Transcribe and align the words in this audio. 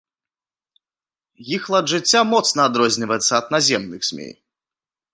Іх 1.57 1.63
лад 1.75 1.85
жыцця 1.93 2.21
моцна 2.33 2.61
адрозніваецца 2.71 3.31
ад 3.41 3.45
наземных 3.57 4.01
змей. 4.13 4.33